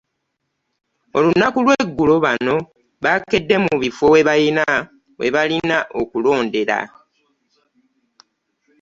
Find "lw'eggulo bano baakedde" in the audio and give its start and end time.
1.65-3.55